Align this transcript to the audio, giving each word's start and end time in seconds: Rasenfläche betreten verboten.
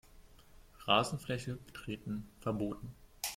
Rasenfläche 0.87 1.57
betreten 1.57 2.27
verboten. 2.39 2.91